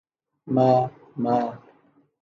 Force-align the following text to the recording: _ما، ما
_ما، 0.53 0.71
ما 1.23 1.35